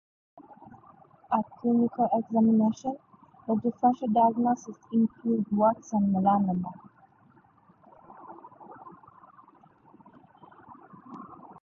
At 1.31 1.45
clinical 1.59 2.09
examination 2.11 2.97
the 3.45 3.53
differential 3.57 4.07
diagnosis 4.07 4.75
include 4.91 5.45
warts 5.51 5.93
and 5.93 6.11
melanoma. 6.11 6.73